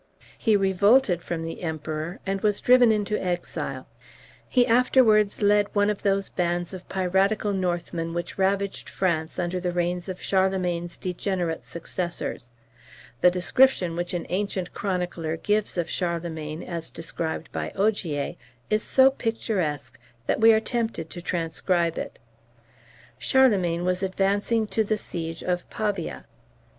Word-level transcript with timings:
He 0.35 0.55
revolted 0.55 1.21
from 1.21 1.43
the 1.43 1.61
Emperor, 1.61 2.19
and 2.25 2.41
was 2.41 2.59
driven 2.59 2.91
into 2.91 3.23
exile. 3.23 3.85
He 4.49 4.65
afterwards 4.65 5.43
led 5.43 5.67
one 5.75 5.91
of 5.91 6.01
those 6.01 6.29
bands 6.29 6.73
of 6.73 6.89
piratical 6.89 7.53
Northmen 7.53 8.11
which 8.15 8.35
ravaged 8.39 8.89
France 8.89 9.37
under 9.37 9.59
the 9.59 9.71
reigns 9.71 10.09
of 10.09 10.19
Charlemagne's 10.19 10.97
degenerate 10.97 11.63
successors. 11.63 12.51
The 13.19 13.29
description 13.29 13.95
which 13.95 14.15
an 14.15 14.25
ancient 14.29 14.73
chronicler 14.73 15.37
gives 15.37 15.77
of 15.77 15.87
Charlemagne, 15.87 16.63
as 16.63 16.89
described 16.89 17.51
by 17.51 17.69
Ogier, 17.75 18.33
is 18.71 18.81
so 18.81 19.11
picturesque, 19.11 19.99
that 20.25 20.41
we 20.41 20.51
are 20.51 20.59
tempted 20.59 21.11
to 21.11 21.21
transcribe 21.21 21.99
it. 21.99 22.17
Charlemagne 23.19 23.85
was 23.85 24.01
advancing 24.01 24.65
to 24.65 24.83
the 24.83 24.97
siege 24.97 25.43
of 25.43 25.69
Pavia. 25.69 26.25